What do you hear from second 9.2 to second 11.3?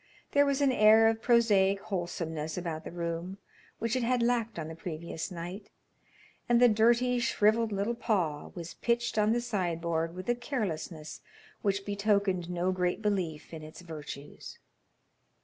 the sideboard with a carelessness